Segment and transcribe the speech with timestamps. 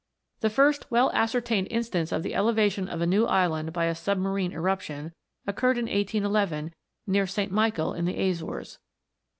[0.39, 3.93] The first well ascertained instance of the eleva tion of a new island by a
[3.93, 5.13] submarine eruption,
[5.45, 6.73] occurred in 1811,
[7.05, 7.51] near St.
[7.51, 8.79] Michael, in the Azores.